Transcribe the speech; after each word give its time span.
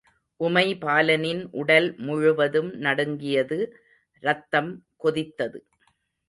உமைபாலனின் 0.39 1.43
உடல் 1.51 1.95
முழுவதும் 1.97 2.71
நடுங்கியது 2.77 3.59
ரத்தம் 4.23 4.71
கொதித்தது. 5.03 5.61